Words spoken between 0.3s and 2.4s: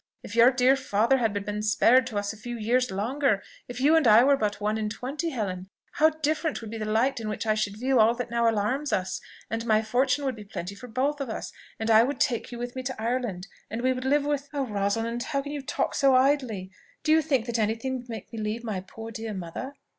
your dear father had but been spared to us a